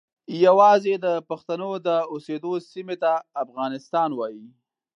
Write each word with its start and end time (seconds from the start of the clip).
یوازې 0.45 0.93
د 1.05 1.07
پښتنو 1.29 1.71
د 1.87 1.89
اوسیدلو 2.11 2.53
سیمې 2.71 2.95
ته 3.03 3.13
افغانستان 3.43 4.09
وایي. 4.15 4.47